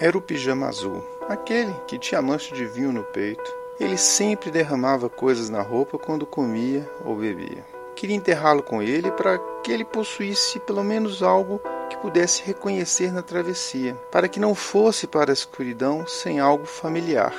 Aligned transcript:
era 0.00 0.16
o 0.16 0.20
pijama 0.22 0.66
azul, 0.66 1.04
aquele 1.28 1.74
que 1.86 1.98
tinha 1.98 2.22
mancha 2.22 2.54
de 2.54 2.64
vinho 2.64 2.90
no 2.90 3.04
peito. 3.04 3.54
Ele 3.78 3.98
sempre 3.98 4.50
derramava 4.50 5.10
coisas 5.10 5.50
na 5.50 5.60
roupa 5.60 5.98
quando 5.98 6.24
comia 6.24 6.90
ou 7.04 7.16
bebia. 7.16 7.62
Queria 7.94 8.16
enterrá-lo 8.16 8.62
com 8.62 8.82
ele 8.82 9.10
para 9.10 9.38
que 9.62 9.70
ele 9.70 9.84
possuísse 9.84 10.58
pelo 10.60 10.82
menos 10.82 11.22
algo 11.22 11.60
que 11.90 11.98
pudesse 11.98 12.42
reconhecer 12.42 13.12
na 13.12 13.20
travessia, 13.20 13.94
para 14.10 14.26
que 14.26 14.40
não 14.40 14.54
fosse 14.54 15.06
para 15.06 15.32
a 15.32 15.34
escuridão 15.34 16.06
sem 16.06 16.40
algo 16.40 16.64
familiar. 16.64 17.34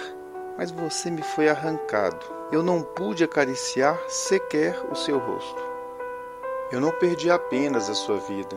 Mas 0.56 0.70
você 0.70 1.10
me 1.10 1.24
foi 1.24 1.50
arrancado. 1.50 2.24
Eu 2.52 2.62
não 2.62 2.84
pude 2.84 3.24
acariciar 3.24 4.00
sequer 4.08 4.80
o 4.92 4.96
seu 4.96 5.18
rosto. 5.18 5.64
Eu 6.72 6.80
não 6.80 6.92
perdi 6.92 7.32
apenas 7.32 7.90
a 7.90 7.96
sua 7.96 8.18
vida, 8.18 8.56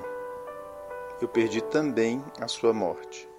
eu 1.23 1.29
perdi 1.29 1.63
também 1.63 2.23
a 2.41 2.47
sua 2.47 2.73
morte. 2.73 3.34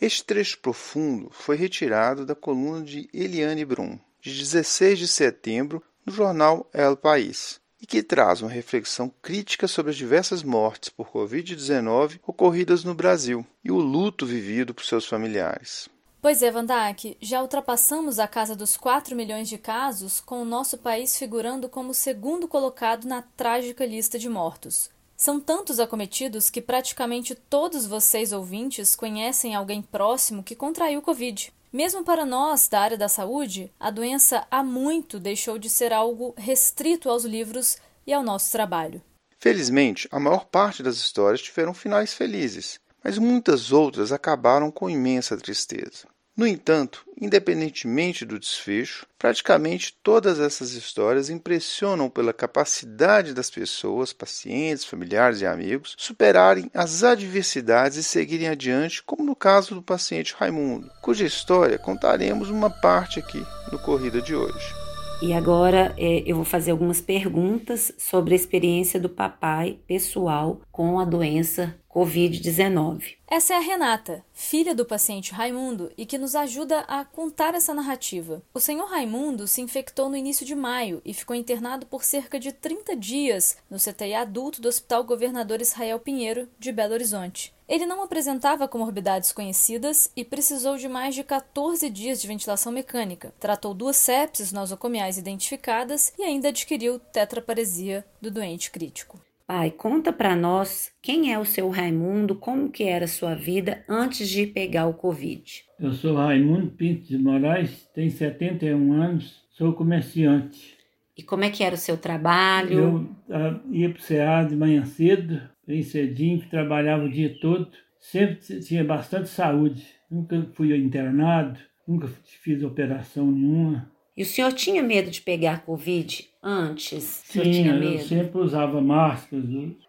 Este 0.00 0.24
trecho 0.24 0.58
profundo 0.58 1.28
foi 1.30 1.56
retirado 1.56 2.24
da 2.24 2.34
coluna 2.34 2.84
de 2.84 3.08
Eliane 3.12 3.64
Brum, 3.64 3.98
de 4.20 4.38
16 4.38 4.96
de 4.96 5.08
setembro, 5.08 5.82
no 6.06 6.12
jornal 6.12 6.70
El 6.72 6.96
País, 6.96 7.60
e 7.82 7.86
que 7.86 8.00
traz 8.00 8.40
uma 8.40 8.50
reflexão 8.50 9.12
crítica 9.20 9.66
sobre 9.66 9.90
as 9.90 9.96
diversas 9.96 10.44
mortes 10.44 10.88
por 10.88 11.10
Covid-19 11.10 12.20
ocorridas 12.24 12.84
no 12.84 12.94
Brasil 12.94 13.44
e 13.64 13.72
o 13.72 13.78
luto 13.78 14.24
vivido 14.24 14.72
por 14.72 14.84
seus 14.84 15.04
familiares. 15.04 15.88
Pois 16.20 16.42
é, 16.42 16.50
Vandak, 16.50 17.16
já 17.20 17.42
ultrapassamos 17.42 18.20
a 18.20 18.28
casa 18.28 18.54
dos 18.54 18.76
4 18.76 19.16
milhões 19.16 19.48
de 19.48 19.58
casos, 19.58 20.20
com 20.20 20.42
o 20.42 20.44
nosso 20.44 20.78
país 20.78 21.16
figurando 21.18 21.68
como 21.68 21.92
segundo 21.92 22.46
colocado 22.46 23.06
na 23.06 23.22
trágica 23.22 23.84
lista 23.84 24.18
de 24.18 24.28
mortos. 24.28 24.90
São 25.20 25.40
tantos 25.40 25.80
acometidos 25.80 26.48
que 26.48 26.62
praticamente 26.62 27.34
todos 27.34 27.84
vocês 27.84 28.32
ouvintes 28.32 28.94
conhecem 28.94 29.52
alguém 29.52 29.82
próximo 29.82 30.44
que 30.44 30.54
contraiu 30.54 31.02
Covid. 31.02 31.52
Mesmo 31.72 32.04
para 32.04 32.24
nós 32.24 32.68
da 32.68 32.80
área 32.80 32.96
da 32.96 33.08
saúde, 33.08 33.72
a 33.80 33.90
doença 33.90 34.46
há 34.48 34.62
muito 34.62 35.18
deixou 35.18 35.58
de 35.58 35.68
ser 35.68 35.92
algo 35.92 36.32
restrito 36.38 37.10
aos 37.10 37.24
livros 37.24 37.78
e 38.06 38.12
ao 38.12 38.22
nosso 38.22 38.52
trabalho. 38.52 39.02
Felizmente, 39.40 40.08
a 40.12 40.20
maior 40.20 40.44
parte 40.44 40.84
das 40.84 40.96
histórias 40.98 41.42
tiveram 41.42 41.74
finais 41.74 42.14
felizes, 42.14 42.78
mas 43.02 43.18
muitas 43.18 43.72
outras 43.72 44.12
acabaram 44.12 44.70
com 44.70 44.88
imensa 44.88 45.36
tristeza. 45.36 46.06
No 46.38 46.46
entanto, 46.46 47.04
independentemente 47.20 48.24
do 48.24 48.38
desfecho, 48.38 49.04
praticamente 49.18 49.92
todas 50.04 50.38
essas 50.38 50.70
histórias 50.70 51.28
impressionam 51.28 52.08
pela 52.08 52.32
capacidade 52.32 53.34
das 53.34 53.50
pessoas, 53.50 54.12
pacientes, 54.12 54.84
familiares 54.84 55.40
e 55.40 55.46
amigos, 55.46 55.96
superarem 55.98 56.70
as 56.72 57.02
adversidades 57.02 57.98
e 57.98 58.04
seguirem 58.04 58.46
adiante, 58.46 59.02
como 59.02 59.24
no 59.24 59.34
caso 59.34 59.74
do 59.74 59.82
paciente 59.82 60.36
Raimundo, 60.38 60.88
cuja 61.02 61.26
história 61.26 61.76
contaremos 61.76 62.50
uma 62.50 62.70
parte 62.70 63.18
aqui 63.18 63.44
no 63.72 63.78
Corrida 63.80 64.22
de 64.22 64.36
hoje. 64.36 64.72
E 65.20 65.32
agora 65.32 65.92
é, 65.98 66.22
eu 66.24 66.36
vou 66.36 66.44
fazer 66.44 66.70
algumas 66.70 67.00
perguntas 67.00 67.92
sobre 67.98 68.34
a 68.34 68.36
experiência 68.36 69.00
do 69.00 69.08
papai 69.08 69.80
pessoal 69.88 70.60
com 70.70 71.00
a 71.00 71.04
doença 71.04 71.74
Covid-19. 71.98 73.16
Essa 73.26 73.54
é 73.54 73.56
a 73.56 73.60
Renata, 73.60 74.24
filha 74.32 74.72
do 74.72 74.84
paciente 74.84 75.32
Raimundo 75.32 75.90
e 75.98 76.06
que 76.06 76.16
nos 76.16 76.36
ajuda 76.36 76.80
a 76.80 77.04
contar 77.04 77.56
essa 77.56 77.74
narrativa. 77.74 78.40
O 78.54 78.60
senhor 78.60 78.86
Raimundo 78.86 79.48
se 79.48 79.60
infectou 79.60 80.08
no 80.08 80.16
início 80.16 80.46
de 80.46 80.54
maio 80.54 81.02
e 81.04 81.12
ficou 81.12 81.34
internado 81.34 81.86
por 81.86 82.04
cerca 82.04 82.38
de 82.38 82.52
30 82.52 82.94
dias 82.94 83.56
no 83.68 83.78
CTI 83.78 84.14
adulto 84.14 84.60
do 84.62 84.68
Hospital 84.68 85.02
Governador 85.02 85.60
Israel 85.60 85.98
Pinheiro, 85.98 86.48
de 86.56 86.70
Belo 86.70 86.94
Horizonte. 86.94 87.52
Ele 87.68 87.84
não 87.84 88.00
apresentava 88.00 88.68
comorbidades 88.68 89.32
conhecidas 89.32 90.08
e 90.14 90.24
precisou 90.24 90.76
de 90.76 90.88
mais 90.88 91.16
de 91.16 91.24
14 91.24 91.90
dias 91.90 92.20
de 92.20 92.28
ventilação 92.28 92.70
mecânica. 92.70 93.34
Tratou 93.40 93.74
duas 93.74 93.96
sepses 93.96 94.52
nosocomiais 94.52 95.18
identificadas 95.18 96.12
e 96.16 96.22
ainda 96.22 96.48
adquiriu 96.48 97.00
tetraparesia 97.00 98.06
do 98.22 98.30
doente 98.30 98.70
crítico. 98.70 99.20
Pai, 99.48 99.70
conta 99.70 100.12
para 100.12 100.36
nós 100.36 100.92
quem 101.00 101.32
é 101.32 101.38
o 101.38 101.44
seu 101.46 101.70
Raimundo, 101.70 102.34
como 102.34 102.68
que 102.68 102.84
era 102.84 103.06
a 103.06 103.08
sua 103.08 103.34
vida 103.34 103.82
antes 103.88 104.28
de 104.28 104.46
pegar 104.46 104.86
o 104.86 104.92
Covid. 104.92 105.64
Eu 105.80 105.90
sou 105.94 106.16
Raimundo 106.16 106.70
Pinto 106.72 107.08
de 107.08 107.16
Moraes, 107.16 107.88
tenho 107.94 108.10
71 108.10 108.92
anos, 108.92 109.42
sou 109.52 109.72
comerciante. 109.72 110.76
E 111.16 111.22
como 111.22 111.44
é 111.44 111.50
que 111.50 111.64
era 111.64 111.74
o 111.74 111.78
seu 111.78 111.96
trabalho? 111.96 112.78
Eu 112.78 112.94
uh, 112.94 113.60
ia 113.72 113.88
para 113.88 113.98
o 113.98 114.02
CA 114.02 114.44
de 114.46 114.54
manhã 114.54 114.84
cedo, 114.84 115.40
bem 115.66 115.82
cedinho, 115.82 116.46
trabalhava 116.50 117.04
o 117.04 117.10
dia 117.10 117.34
todo, 117.40 117.70
sempre 117.98 118.60
tinha 118.60 118.84
bastante 118.84 119.30
saúde, 119.30 119.82
nunca 120.10 120.46
fui 120.52 120.76
internado, 120.76 121.58
nunca 121.86 122.06
fiz 122.42 122.62
operação 122.62 123.32
nenhuma. 123.32 123.90
E 124.14 124.22
o 124.22 124.26
senhor 124.26 124.52
tinha 124.52 124.82
medo 124.82 125.10
de 125.10 125.22
pegar 125.22 125.64
Covid 125.64 126.28
antes? 126.48 127.22
O 127.28 127.42
tinha, 127.42 127.74
medo? 127.74 127.92
eu 127.92 127.98
sempre 128.00 128.40
usava 128.40 128.80
máscaras, 128.80 129.44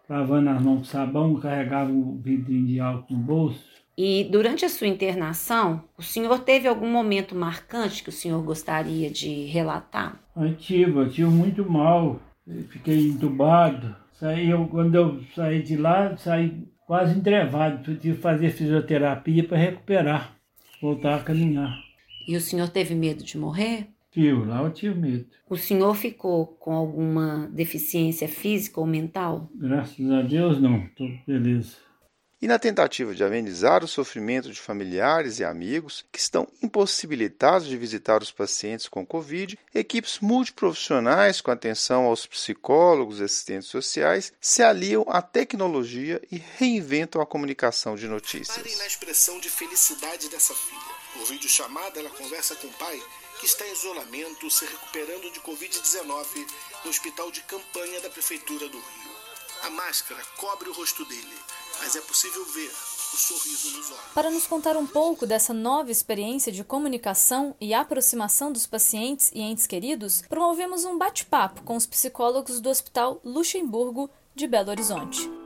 lavando 0.08 0.50
as 0.50 0.62
mãos 0.62 0.78
com 0.78 0.84
sabão, 0.84 1.34
carregava 1.36 1.90
um 1.90 2.20
vidrinho 2.20 2.66
de 2.66 2.78
álcool 2.78 3.14
no 3.14 3.18
bolso. 3.20 3.64
E 3.96 4.24
durante 4.24 4.64
a 4.64 4.68
sua 4.68 4.86
internação, 4.86 5.82
o 5.96 6.02
senhor 6.02 6.38
teve 6.40 6.68
algum 6.68 6.88
momento 6.88 7.34
marcante 7.34 8.02
que 8.02 8.08
o 8.08 8.12
senhor 8.12 8.42
gostaria 8.42 9.10
de 9.10 9.44
relatar? 9.46 10.20
Eu 10.36 10.54
tive, 10.54 10.98
eu 10.98 11.10
tive 11.10 11.28
muito 11.28 11.68
mal, 11.68 12.20
fiquei 12.68 13.08
entubado. 13.08 13.96
Saí, 14.12 14.50
eu, 14.50 14.66
quando 14.68 14.94
eu 14.94 15.20
saí 15.34 15.62
de 15.62 15.76
lá, 15.76 16.16
saí 16.16 16.66
quase 16.86 17.18
entrevado, 17.18 17.82
tive 17.98 18.16
que 18.16 18.22
fazer 18.22 18.50
fisioterapia 18.50 19.44
para 19.44 19.56
recuperar, 19.56 20.34
voltar 20.80 21.16
a 21.16 21.22
caminhar. 21.22 21.74
E 22.26 22.36
o 22.36 22.40
senhor 22.40 22.68
teve 22.68 22.94
medo 22.94 23.24
de 23.24 23.36
morrer? 23.36 23.88
Tive, 24.10 24.44
lá 24.44 24.62
eu 24.62 24.72
tive 24.72 24.94
medo. 24.98 25.26
O 25.48 25.56
senhor 25.56 25.94
ficou 25.94 26.46
com 26.46 26.72
alguma 26.72 27.48
deficiência 27.52 28.26
física 28.26 28.80
ou 28.80 28.86
mental? 28.86 29.48
Graças 29.54 30.10
a 30.10 30.22
Deus 30.22 30.60
não, 30.60 30.84
estou 30.84 31.08
beleza. 31.26 31.76
E 32.42 32.48
na 32.48 32.58
tentativa 32.58 33.14
de 33.14 33.22
amenizar 33.22 33.84
o 33.84 33.88
sofrimento 33.88 34.50
de 34.50 34.58
familiares 34.58 35.38
e 35.38 35.44
amigos 35.44 36.06
que 36.10 36.18
estão 36.18 36.48
impossibilitados 36.62 37.68
de 37.68 37.76
visitar 37.76 38.22
os 38.22 38.32
pacientes 38.32 38.88
com 38.88 39.04
Covid, 39.04 39.58
equipes 39.74 40.20
multiprofissionais 40.20 41.42
com 41.42 41.50
atenção 41.50 42.04
aos 42.04 42.26
psicólogos 42.26 43.20
e 43.20 43.24
assistentes 43.24 43.68
sociais 43.68 44.32
se 44.40 44.62
aliam 44.62 45.04
à 45.06 45.20
tecnologia 45.20 46.20
e 46.32 46.42
reinventam 46.56 47.20
a 47.20 47.26
comunicação 47.26 47.94
de 47.94 48.08
notícias. 48.08 48.56
Parem 48.56 48.78
na 48.78 48.86
expressão 48.86 49.38
de 49.38 49.50
felicidade 49.50 50.30
dessa 50.30 50.54
filha. 50.54 50.80
Por 51.12 51.26
vídeo 51.26 51.48
chamada, 51.48 52.00
ela 52.00 52.08
conversa 52.08 52.56
com 52.56 52.68
o 52.68 52.72
pai 52.72 52.98
que 53.40 53.46
está 53.46 53.66
em 53.66 53.72
isolamento, 53.72 54.50
se 54.50 54.66
recuperando 54.66 55.32
de 55.32 55.40
Covid-19 55.40 56.46
no 56.84 56.90
hospital 56.90 57.30
de 57.30 57.40
campanha 57.42 57.98
da 58.02 58.10
Prefeitura 58.10 58.68
do 58.68 58.76
Rio. 58.76 59.10
A 59.62 59.70
máscara 59.70 60.22
cobre 60.36 60.68
o 60.68 60.72
rosto 60.74 61.06
dele, 61.06 61.38
mas 61.78 61.96
é 61.96 62.02
possível 62.02 62.44
ver 62.44 62.68
o 62.68 63.16
sorriso 63.16 63.70
nos 63.78 63.90
olhos. 63.90 64.12
Para 64.14 64.30
nos 64.30 64.46
contar 64.46 64.76
um 64.76 64.86
pouco 64.86 65.26
dessa 65.26 65.54
nova 65.54 65.90
experiência 65.90 66.52
de 66.52 66.62
comunicação 66.62 67.56
e 67.58 67.72
aproximação 67.72 68.52
dos 68.52 68.66
pacientes 68.66 69.30
e 69.34 69.40
entes 69.40 69.66
queridos, 69.66 70.22
promovemos 70.28 70.84
um 70.84 70.98
bate-papo 70.98 71.62
com 71.62 71.76
os 71.76 71.86
psicólogos 71.86 72.60
do 72.60 72.68
Hospital 72.68 73.22
Luxemburgo 73.24 74.10
de 74.34 74.46
Belo 74.46 74.70
Horizonte. 74.70 75.39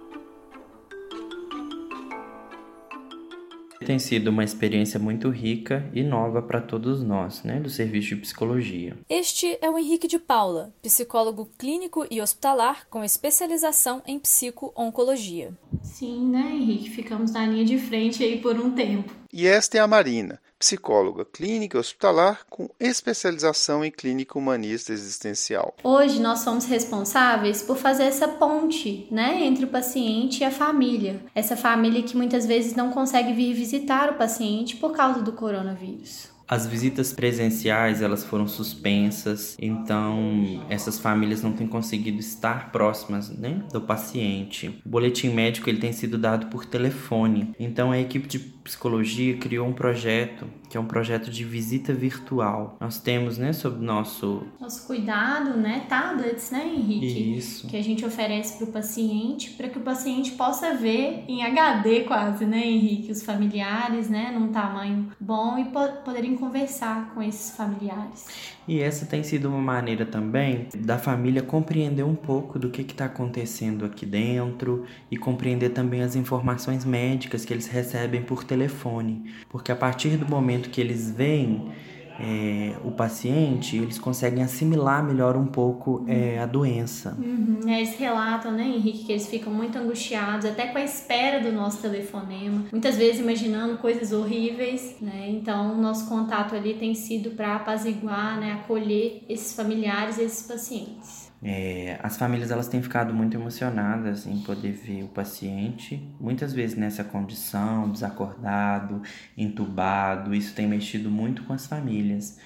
Tem 3.85 3.99
sido 3.99 4.29
uma 4.29 4.43
experiência 4.43 4.99
muito 4.99 5.29
rica 5.29 5.89
e 5.93 6.03
nova 6.03 6.43
para 6.43 6.61
todos 6.61 7.03
nós, 7.03 7.43
né, 7.45 7.61
do 7.61 7.71
serviço 7.71 8.09
de 8.09 8.17
psicologia. 8.17 8.97
Este 9.09 9.59
é 9.61 9.71
o 9.71 9.79
Henrique 9.79 10.09
de 10.09 10.19
Paula, 10.19 10.73
psicólogo 10.83 11.49
clínico 11.59 12.07
e 12.11 12.21
hospitalar 12.21 12.87
com 12.89 13.05
especialização 13.05 14.03
em 14.07 14.19
psico-oncologia. 14.19 15.53
Sim, 15.83 16.31
né, 16.31 16.51
Henrique? 16.53 16.91
Ficamos 16.91 17.33
na 17.33 17.47
linha 17.47 17.65
de 17.65 17.79
frente 17.79 18.25
aí 18.25 18.39
por 18.39 18.59
um 18.59 18.71
tempo. 18.71 19.13
E 19.33 19.47
esta 19.47 19.77
é 19.77 19.81
a 19.81 19.87
Marina, 19.87 20.41
psicóloga 20.65 21.27
clínica 21.27 21.79
hospitalar 21.79 22.47
com 22.49 22.71
especialização 22.81 23.85
em 23.85 23.91
clínica 23.91 24.39
humanista 24.39 24.95
existencial. 24.95 25.75
Hoje 25.85 26.19
nós 26.19 26.39
somos 26.39 26.65
responsáveis 26.65 27.61
por 27.61 27.77
fazer 27.77 28.05
essa 28.05 28.27
ponte, 28.27 29.07
né, 29.11 29.45
entre 29.45 29.67
o 29.67 29.69
paciente 29.69 30.41
e 30.41 30.45
a 30.45 30.51
família. 30.51 31.23
Essa 31.35 31.55
família 31.55 32.03
que 32.03 32.17
muitas 32.17 32.47
vezes 32.47 32.75
não 32.75 32.91
consegue 32.91 33.35
vir 33.35 33.53
visitar 33.53 34.09
o 34.09 34.15
paciente 34.15 34.77
por 34.77 34.93
causa 34.93 35.21
do 35.21 35.33
coronavírus. 35.33 36.34
As 36.47 36.67
visitas 36.67 37.13
presenciais 37.13 38.03
elas 38.03 38.25
foram 38.25 38.47
suspensas, 38.47 39.57
então 39.59 40.65
essas 40.69 40.99
famílias 40.99 41.43
não 41.43 41.53
têm 41.53 41.67
conseguido 41.67 42.19
estar 42.19 42.71
próximas 42.71 43.31
né, 43.31 43.63
do 43.73 43.81
paciente. 43.81 44.81
O 44.85 44.89
boletim 44.89 45.31
médico 45.31 45.71
ele 45.71 45.79
tem 45.79 45.93
sido 45.93 46.19
dado 46.19 46.47
por 46.47 46.67
telefone, 46.67 47.55
então 47.59 47.91
a 47.91 47.99
equipe 47.99 48.29
de 48.29 48.39
psicologia 48.39 49.37
criou 49.37 49.67
um 49.67 49.73
projeto 49.73 50.47
que 50.75 50.79
é 50.79 50.81
um 50.81 50.87
projeto 50.87 51.31
de 51.31 51.45
visita 51.45 51.93
virtual. 51.93 52.77
Nós 52.81 52.99
temos, 52.99 53.39
né, 53.39 53.53
sob 53.53 53.81
nosso 53.81 54.43
nosso 54.61 54.85
cuidado, 54.89 55.57
né, 55.57 55.87
tablets, 55.89 56.51
né, 56.51 56.67
Henrique, 56.67 57.39
Isso. 57.39 57.69
que 57.69 57.77
a 57.77 57.83
gente 57.85 58.05
oferece 58.05 58.59
para 58.59 58.67
o 58.67 58.73
paciente, 58.73 59.51
para 59.51 59.69
que 59.69 59.79
o 59.79 59.83
paciente 59.83 60.33
possa 60.33 60.75
ver 60.75 61.23
em 61.29 61.45
HD 61.45 62.01
quase, 62.01 62.45
né, 62.45 62.67
Henrique, 62.67 63.13
os 63.13 63.23
familiares, 63.23 64.11
né, 64.11 64.35
num 64.37 64.49
tamanho 64.49 65.13
bom 65.21 65.57
e 65.57 65.67
po 65.67 65.85
poderem 66.05 66.37
conversar 66.37 67.15
com 67.15 67.23
esses 67.23 67.57
familiares. 67.57 68.27
E 68.67 68.81
essa 68.81 69.05
tem 69.05 69.23
sido 69.23 69.49
uma 69.49 69.61
maneira 69.61 70.07
também 70.07 70.69
da 70.75 70.99
família 70.99 71.43
compreender 71.43 72.03
um 72.03 72.15
pouco 72.15 72.59
do 72.59 72.71
que 72.71 72.81
está 72.81 73.05
acontecendo 73.05 73.85
aqui 73.85 74.07
dentro 74.07 74.87
e 75.11 75.17
compreender 75.17 75.71
também 75.71 76.03
as 76.03 76.17
informações 76.17 76.85
médicas 76.85 77.45
que 77.45 77.53
eles 77.53 77.67
recebem 77.67 78.23
por 78.23 78.43
telefone. 78.43 79.31
Porque 79.51 79.71
a 79.71 79.77
partir 79.77 80.17
do 80.17 80.27
momento 80.27 80.64
que 80.69 80.81
eles 80.81 81.11
veem 81.11 81.73
é, 82.19 82.77
o 82.85 82.91
paciente, 82.91 83.77
eles 83.77 83.99
conseguem 83.99 84.43
assimilar 84.43 85.03
melhor 85.03 85.37
um 85.37 85.47
pouco 85.47 86.05
é, 86.07 86.39
a 86.39 86.47
doença. 86.47 87.17
Uhum. 87.19 87.61
Eles 87.67 87.97
relatam, 87.97 88.53
né, 88.53 88.65
Henrique, 88.65 89.05
que 89.05 89.13
eles 89.13 89.27
ficam 89.27 89.53
muito 89.53 89.77
angustiados, 89.77 90.47
até 90.47 90.69
com 90.69 90.79
a 90.79 90.85
espera 90.85 91.41
do 91.41 91.51
nosso 91.51 91.83
telefonema, 91.83 92.65
muitas 92.71 92.97
vezes 92.97 93.21
imaginando 93.21 93.79
coisas 93.79 94.13
horríveis, 94.13 94.97
né? 95.01 95.27
Então, 95.29 95.73
o 95.77 95.81
nosso 95.81 96.09
contato 96.09 96.55
ali 96.55 96.75
tem 96.75 96.95
sido 96.95 97.31
para 97.31 97.57
apaziguar, 97.57 98.39
né, 98.39 98.53
acolher 98.53 99.23
esses 99.29 99.55
familiares, 99.55 100.19
esses 100.19 100.47
pacientes. 100.47 101.24
É, 101.47 101.99
as 102.03 102.17
famílias 102.17 102.51
elas 102.51 102.69
têm 102.69 102.83
ficado 102.83 103.13
muito 103.13 103.37
emocionadas 103.37 104.27
em 104.27 104.39
poder 104.41 104.73
ver 104.73 105.03
o 105.03 105.09
paciente, 105.09 106.03
muitas 106.19 106.55
vezes 106.55 106.75
nessa 106.75 107.05
condição, 107.05 107.91
desacordado, 107.91 109.03
entubado. 109.37 110.35
Isso 110.35 110.55
tem 110.55 110.67
mexido 110.67 111.11
muito 111.11 111.43
com 111.43 111.53
as 111.53 111.67
famílias. 111.67 112.39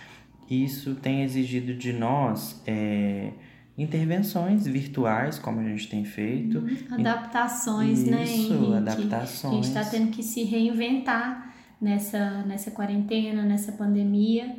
Isso 0.50 0.97
tem 0.97 1.23
exigido 1.23 1.75
de 1.75 1.93
nós 1.93 2.61
é, 2.67 3.31
intervenções 3.77 4.67
virtuais, 4.67 5.39
como 5.39 5.61
a 5.61 5.62
gente 5.62 5.89
tem 5.89 6.05
feito. 6.05 6.59
Uhum. 6.59 6.99
Adaptações, 6.99 8.00
Isso, 8.00 8.11
né, 8.11 8.25
Henrique? 8.25 8.75
adaptações. 8.75 9.53
A 9.53 9.56
gente 9.56 9.69
está 9.69 9.85
tendo 9.85 10.11
que 10.11 10.25
se 10.25 10.43
reinventar 10.43 11.55
nessa, 11.81 12.43
nessa 12.43 12.73
quarentena, 12.73 13.45
nessa 13.45 13.71
pandemia. 13.71 14.56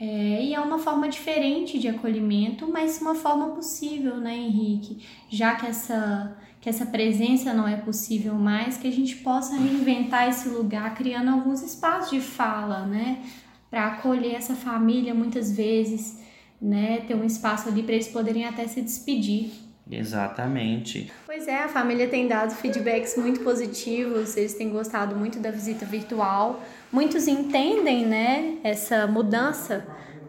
É, 0.00 0.44
e 0.44 0.54
é 0.54 0.60
uma 0.60 0.78
forma 0.78 1.08
diferente 1.08 1.76
de 1.78 1.88
acolhimento, 1.88 2.68
mas 2.70 3.00
uma 3.00 3.16
forma 3.16 3.48
possível, 3.48 4.16
né, 4.18 4.36
Henrique? 4.36 5.04
Já 5.28 5.56
que 5.56 5.66
essa, 5.66 6.36
que 6.60 6.68
essa 6.68 6.86
presença 6.86 7.52
não 7.52 7.66
é 7.66 7.76
possível 7.76 8.34
mais, 8.34 8.76
que 8.78 8.86
a 8.86 8.92
gente 8.92 9.16
possa 9.16 9.56
reinventar 9.56 10.28
esse 10.28 10.48
lugar, 10.48 10.94
criando 10.94 11.30
alguns 11.30 11.62
espaços 11.62 12.10
de 12.10 12.20
fala, 12.20 12.86
né? 12.86 13.24
Para 13.68 13.88
acolher 13.88 14.36
essa 14.36 14.54
família 14.54 15.12
muitas 15.12 15.50
vezes, 15.50 16.22
né? 16.62 17.00
Ter 17.00 17.16
um 17.16 17.24
espaço 17.24 17.68
ali 17.68 17.82
para 17.82 17.94
eles 17.94 18.08
poderem 18.08 18.44
até 18.44 18.68
se 18.68 18.80
despedir. 18.80 19.50
Exatamente. 19.90 21.10
Pois 21.24 21.48
é, 21.48 21.64
a 21.64 21.68
família 21.68 22.08
tem 22.08 22.28
dado 22.28 22.54
feedbacks 22.54 23.16
muito 23.16 23.40
positivos, 23.40 24.36
eles 24.36 24.54
têm 24.54 24.68
gostado 24.70 25.16
muito 25.16 25.38
da 25.38 25.50
visita 25.50 25.86
virtual. 25.86 26.62
Muitos 26.92 27.26
entendem, 27.26 28.06
né, 28.06 28.58
essa 28.62 29.06
mudança, 29.06 29.86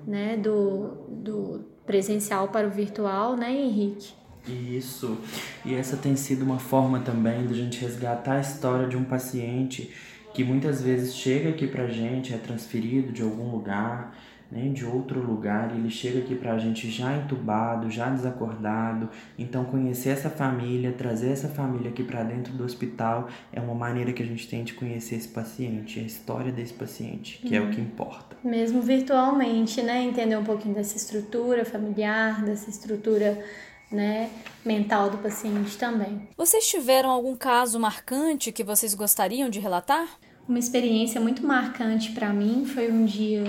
né, 0.08 0.38
do, 0.38 1.06
do 1.10 1.66
presencial 1.86 2.48
para 2.48 2.68
o 2.68 2.70
virtual, 2.70 3.36
né, 3.36 3.52
Henrique? 3.52 4.14
Isso. 4.48 5.18
E 5.66 5.76
essa 5.76 5.98
tem 5.98 6.16
sido 6.16 6.44
uma 6.44 6.60
forma 6.60 7.00
também 7.00 7.46
de 7.46 7.54
a 7.54 7.58
gente 7.58 7.82
resgatar 7.82 8.36
a 8.36 8.40
história 8.40 8.88
de 8.88 8.96
um 8.96 9.04
paciente 9.04 9.94
que 10.34 10.44
muitas 10.44 10.82
vezes 10.82 11.16
chega 11.16 11.50
aqui 11.50 11.68
pra 11.68 11.88
gente, 11.88 12.34
é 12.34 12.38
transferido 12.38 13.12
de 13.12 13.22
algum 13.22 13.52
lugar, 13.52 14.16
né, 14.52 14.70
de 14.70 14.86
outro 14.86 15.22
lugar, 15.22 15.76
ele 15.76 15.90
chega 15.90 16.20
aqui 16.20 16.34
pra 16.34 16.58
gente 16.58 16.90
já 16.90 17.16
entubado, 17.16 17.90
já 17.90 18.10
desacordado. 18.10 19.10
Então 19.38 19.64
conhecer 19.66 20.10
essa 20.10 20.30
família, 20.30 20.92
trazer 20.92 21.30
essa 21.30 21.48
família 21.48 21.90
aqui 21.92 22.04
para 22.04 22.24
dentro 22.24 22.54
do 22.54 22.64
hospital 22.64 23.30
é 23.54 23.62
uma 23.62 23.76
maneira 23.76 24.12
que 24.12 24.24
a 24.24 24.26
gente 24.26 24.48
tem 24.48 24.64
de 24.64 24.74
conhecer 24.74 25.16
esse 25.16 25.28
paciente, 25.28 26.00
a 26.00 26.04
história 26.04 26.52
desse 26.52 26.74
paciente, 26.74 27.40
que 27.40 27.58
uhum. 27.58 27.66
é 27.66 27.68
o 27.68 27.72
que 27.72 27.80
importa. 27.80 28.38
Mesmo 28.44 28.82
virtualmente, 28.82 29.82
né, 29.82 30.04
entender 30.04 30.38
um 30.38 30.44
pouquinho 30.44 30.74
dessa 30.74 30.98
estrutura 30.98 31.64
familiar, 31.64 32.44
dessa 32.44 32.70
estrutura 32.70 33.44
né, 33.92 34.30
mental 34.66 35.10
do 35.10 35.18
paciente 35.18 35.78
também. 35.78 36.28
Vocês 36.38 36.68
tiveram 36.68 37.10
algum 37.10 37.36
caso 37.36 37.80
marcante 37.80 38.52
que 38.52 38.64
vocês 38.64 38.94
gostariam 38.94 39.50
de 39.50 39.60
relatar? 39.60 40.08
Uma 40.48 40.58
experiência 40.58 41.22
muito 41.22 41.46
marcante 41.46 42.12
para 42.12 42.34
mim 42.34 42.66
foi 42.66 42.92
um 42.92 43.06
dia 43.06 43.44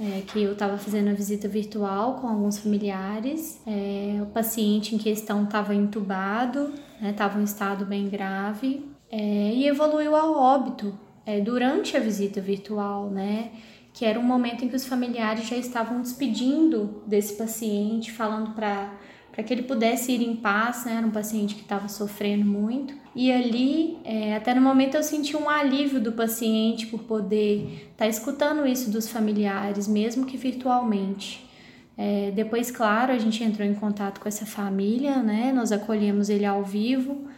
é, 0.00 0.22
que 0.22 0.42
eu 0.42 0.52
estava 0.52 0.78
fazendo 0.78 1.10
a 1.10 1.12
visita 1.12 1.46
virtual 1.46 2.14
com 2.14 2.26
alguns 2.26 2.58
familiares. 2.58 3.60
É, 3.66 4.18
o 4.22 4.26
paciente 4.26 4.94
em 4.94 4.98
questão 4.98 5.44
estava 5.44 5.74
entubado, 5.74 6.72
estava 7.02 7.36
né, 7.36 7.42
em 7.42 7.44
estado 7.44 7.84
bem 7.84 8.08
grave 8.08 8.90
é, 9.10 9.52
e 9.52 9.66
evoluiu 9.66 10.16
ao 10.16 10.32
óbito 10.32 10.98
é, 11.26 11.38
durante 11.40 11.98
a 11.98 12.00
visita 12.00 12.40
virtual, 12.40 13.10
né? 13.10 13.50
Que 13.92 14.06
era 14.06 14.18
um 14.18 14.22
momento 14.22 14.64
em 14.64 14.68
que 14.68 14.76
os 14.76 14.86
familiares 14.86 15.46
já 15.46 15.56
estavam 15.56 16.00
despedindo 16.00 17.02
desse 17.06 17.34
paciente, 17.34 18.10
falando 18.10 18.54
para 18.54 18.90
para 19.32 19.44
que 19.44 19.54
ele 19.54 19.62
pudesse 19.62 20.12
ir 20.12 20.22
em 20.22 20.34
paz, 20.34 20.84
né? 20.84 20.96
Era 20.96 21.06
um 21.06 21.10
paciente 21.10 21.54
que 21.54 21.62
estava 21.62 21.88
sofrendo 21.88 22.44
muito. 22.44 22.94
E 23.14 23.30
ali, 23.30 23.98
é, 24.04 24.34
até 24.34 24.54
no 24.54 24.60
momento, 24.60 24.96
eu 24.96 25.02
senti 25.02 25.36
um 25.36 25.48
alívio 25.48 26.00
do 26.00 26.12
paciente 26.12 26.86
por 26.86 27.00
poder 27.04 27.90
estar 27.92 28.04
tá 28.04 28.08
escutando 28.08 28.66
isso 28.66 28.90
dos 28.90 29.08
familiares, 29.08 29.86
mesmo 29.86 30.26
que 30.26 30.36
virtualmente. 30.36 31.48
É, 31.96 32.30
depois, 32.32 32.70
claro, 32.70 33.12
a 33.12 33.18
gente 33.18 33.42
entrou 33.44 33.66
em 33.66 33.74
contato 33.74 34.20
com 34.20 34.28
essa 34.28 34.46
família, 34.46 35.22
né? 35.22 35.52
Nós 35.52 35.70
acolhemos 35.70 36.28
ele 36.28 36.46
ao 36.46 36.64
vivo, 36.64 37.28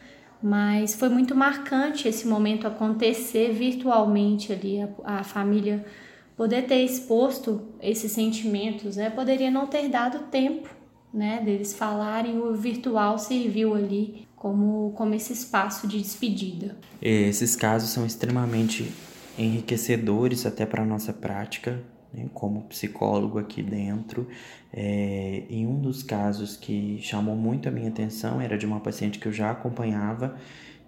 mas 0.43 0.95
foi 0.95 1.09
muito 1.09 1.35
marcante 1.35 2.09
esse 2.09 2.27
momento 2.27 2.67
acontecer 2.67 3.53
virtualmente 3.53 4.53
ali, 4.53 4.81
a, 4.81 5.19
a 5.21 5.25
família 5.25 5.85
poder 6.37 6.63
ter 6.63 6.83
exposto 6.83 7.61
esses 7.81 8.13
sentimentos, 8.13 8.97
né? 8.97 9.11
Poderia 9.11 9.51
não 9.51 9.67
ter 9.67 9.89
dado 9.89 10.31
tempo 10.31 10.82
né, 11.13 11.43
deles 11.45 11.75
falarem, 11.75 12.39
o 12.39 12.55
virtual 12.55 13.19
serviu 13.19 13.75
ali 13.75 14.27
como, 14.35 14.93
como 14.97 15.15
esse 15.15 15.33
espaço 15.33 15.87
de 15.87 15.99
despedida. 15.99 16.77
Esses 17.01 17.55
casos 17.55 17.91
são 17.91 18.07
extremamente 18.07 18.91
enriquecedores 19.39 20.47
até 20.47 20.67
para 20.67 20.83
a 20.83 20.87
nossa 20.87 21.13
prática, 21.13 21.81
né, 22.13 22.29
como 22.35 22.63
psicólogo 22.63 23.39
aqui 23.39 23.63
dentro. 23.63 24.27
É, 24.73 25.45
em 25.49 25.67
um 25.67 25.81
dos 25.81 26.03
casos 26.03 26.57
que 26.57 26.99
chamou 27.03 27.37
muito 27.37 27.69
a 27.69 27.73
minha 27.73 27.89
atenção 27.89 28.41
era 28.41 28.57
de 28.57 28.65
uma 28.65 28.81
paciente 28.81 29.19
que 29.19 29.27
eu 29.27 29.33
já 29.33 29.51
acompanhava 29.51 30.37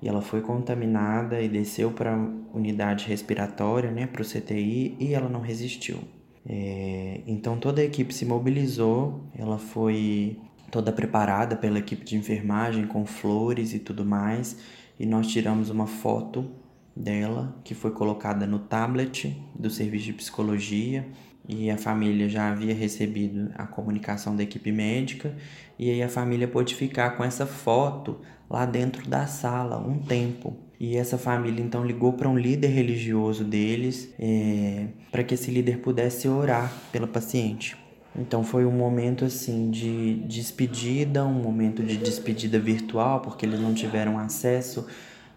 e 0.04 0.08
ela 0.08 0.20
foi 0.20 0.40
contaminada 0.40 1.40
e 1.40 1.48
desceu 1.48 1.90
para 1.90 2.14
a 2.14 2.28
unidade 2.52 3.06
respiratória, 3.06 3.90
né, 3.90 4.06
para 4.06 4.20
o 4.20 4.24
CTI, 4.24 4.96
e 5.00 5.14
ela 5.14 5.28
não 5.28 5.40
resistiu. 5.40 5.98
É, 6.46 7.20
então 7.26 7.58
toda 7.58 7.80
a 7.80 7.84
equipe 7.84 8.14
se 8.14 8.24
mobilizou, 8.24 9.24
ela 9.36 9.58
foi 9.58 10.38
toda 10.70 10.92
preparada 10.92 11.56
pela 11.56 11.78
equipe 11.78 12.04
de 12.04 12.16
enfermagem 12.16 12.86
com 12.86 13.06
flores 13.06 13.72
e 13.72 13.78
tudo 13.78 14.04
mais, 14.04 14.58
e 14.98 15.06
nós 15.06 15.26
tiramos 15.28 15.70
uma 15.70 15.86
foto 15.86 16.50
dela 16.96 17.56
que 17.64 17.74
foi 17.74 17.90
colocada 17.90 18.46
no 18.46 18.58
tablet 18.58 19.36
do 19.54 19.68
serviço 19.68 20.04
de 20.06 20.12
psicologia 20.12 21.06
e 21.48 21.70
a 21.70 21.76
família 21.76 22.28
já 22.28 22.50
havia 22.50 22.74
recebido 22.74 23.50
a 23.54 23.66
comunicação 23.66 24.34
da 24.34 24.42
equipe 24.42 24.72
médica 24.72 25.34
e 25.78 25.90
aí 25.90 26.02
a 26.02 26.08
família 26.08 26.48
pôde 26.48 26.74
ficar 26.74 27.16
com 27.16 27.24
essa 27.24 27.46
foto 27.46 28.20
lá 28.48 28.64
dentro 28.64 29.08
da 29.08 29.26
sala 29.26 29.78
um 29.78 29.98
tempo 29.98 30.56
e 30.78 30.96
essa 30.96 31.16
família 31.16 31.62
então 31.62 31.84
ligou 31.84 32.12
para 32.12 32.28
um 32.28 32.36
líder 32.36 32.68
religioso 32.68 33.44
deles 33.44 34.12
é, 34.18 34.86
para 35.10 35.22
que 35.22 35.34
esse 35.34 35.50
líder 35.50 35.78
pudesse 35.78 36.28
orar 36.28 36.72
pela 36.92 37.06
paciente. 37.06 37.76
Então 38.16 38.44
foi 38.44 38.64
um 38.64 38.70
momento 38.70 39.24
assim 39.24 39.70
de 39.70 40.14
despedida, 40.26 41.24
um 41.24 41.32
momento 41.32 41.82
de 41.82 41.96
despedida 41.96 42.58
virtual, 42.58 43.20
porque 43.20 43.44
eles 43.44 43.58
não 43.58 43.74
tiveram 43.74 44.18
acesso, 44.18 44.86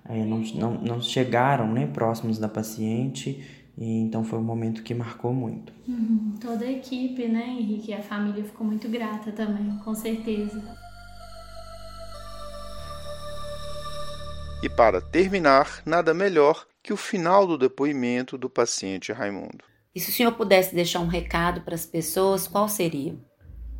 é, 0.09 0.23
não, 0.23 0.39
não, 0.39 0.73
não 0.81 1.01
chegaram 1.01 1.71
né, 1.71 1.87
próximos 1.87 2.37
da 2.37 2.47
paciente. 2.47 3.43
E 3.77 4.01
então 4.01 4.23
foi 4.23 4.39
um 4.39 4.43
momento 4.43 4.81
que 4.81 4.93
marcou 4.93 5.33
muito. 5.33 5.71
Uhum. 5.87 6.33
Toda 6.41 6.65
a 6.65 6.71
equipe, 6.71 7.27
né, 7.27 7.47
Henrique? 7.47 7.93
A 7.93 8.01
família 8.01 8.43
ficou 8.43 8.65
muito 8.65 8.89
grata 8.89 9.31
também, 9.31 9.77
com 9.83 9.93
certeza. 9.93 10.61
E 14.63 14.67
para 14.67 14.99
terminar, 14.99 15.83
nada 15.85 16.13
melhor 16.15 16.65
que 16.81 16.91
o 16.91 16.97
final 16.97 17.45
do 17.45 17.57
depoimento 17.57 18.37
do 18.37 18.49
paciente 18.49 19.11
Raimundo. 19.11 19.63
E 19.93 19.99
se 19.99 20.09
o 20.09 20.13
senhor 20.13 20.31
pudesse 20.31 20.73
deixar 20.73 20.99
um 20.99 21.07
recado 21.07 21.61
para 21.61 21.75
as 21.75 21.85
pessoas, 21.85 22.47
qual 22.47 22.67
seria? 22.67 23.15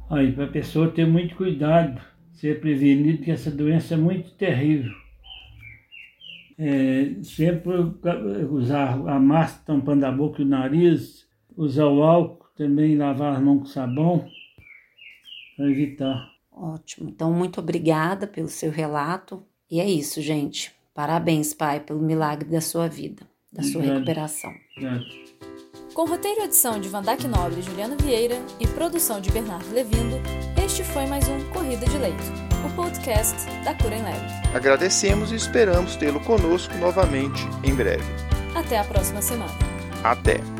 Aí, 0.10 0.31
para 0.31 0.46
a 0.46 0.51
pessoa 0.51 0.91
ter 0.91 1.07
muito 1.07 1.36
cuidado, 1.36 2.00
ser 2.34 2.60
prevenido, 2.60 3.24
que 3.24 3.31
essa 3.31 3.50
doença 3.50 3.96
é 3.96 3.98
muito 3.98 4.31
terrível. 4.31 4.91
É, 6.59 7.15
sempre 7.23 7.71
usar 8.49 8.93
a 9.07 9.19
máscara 9.19 9.63
tampando 9.65 10.03
a 10.03 10.11
boca 10.11 10.41
e 10.41 10.45
o 10.45 10.47
nariz, 10.47 11.27
usar 11.55 11.85
o 11.85 12.01
álcool, 12.01 12.47
também 12.55 12.97
lavar 12.97 13.35
as 13.35 13.41
mãos 13.41 13.59
com 13.59 13.65
sabão, 13.65 14.27
para 15.55 15.69
evitar. 15.69 16.31
Ótimo. 16.51 17.09
Então, 17.09 17.31
muito 17.31 17.59
obrigada 17.59 18.25
pelo 18.25 18.47
seu 18.47 18.71
relato. 18.71 19.43
E 19.69 19.79
é 19.79 19.87
isso, 19.87 20.21
gente. 20.21 20.71
Parabéns, 20.93 21.53
pai, 21.53 21.79
pelo 21.79 22.01
milagre 22.01 22.49
da 22.49 22.61
sua 22.61 22.87
vida, 22.87 23.21
da 23.53 23.61
sua 23.61 23.75
Obrigado. 23.75 23.93
recuperação. 23.95 24.51
Obrigado. 24.75 25.05
Com 25.93 26.05
roteiro 26.05 26.41
e 26.41 26.43
edição 26.45 26.79
de 26.79 26.89
Vandac 26.89 27.27
Nobre 27.27 27.59
e 27.59 27.63
Juliana 27.63 27.95
Vieira 27.97 28.35
e 28.59 28.67
produção 28.67 29.21
de 29.21 29.31
Bernardo 29.31 29.71
Levindo, 29.71 30.15
este 30.79 30.93
foi 30.93 31.07
mais 31.07 31.27
um 31.27 31.43
Corrida 31.50 31.88
de 31.88 31.98
Leito, 31.98 32.24
o 32.63 32.69
podcast 32.75 33.50
da 33.63 33.74
Cura 33.74 33.96
em 33.96 34.03
Leve. 34.03 34.25
Agradecemos 34.53 35.31
e 35.31 35.36
esperamos 35.36 35.96
tê-lo 35.96 36.19
conosco 36.19 36.75
novamente 36.75 37.41
em 37.63 37.74
breve. 37.74 38.05
Até 38.53 38.77
a 38.77 38.84
próxima 38.84 39.19
semana. 39.19 39.57
Até! 40.03 40.56